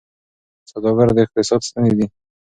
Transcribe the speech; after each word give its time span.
سوداګر 0.71 1.07
د 1.15 1.17
اقتصاد 1.25 1.61
ستني 1.67 1.91
دي. 1.97 2.05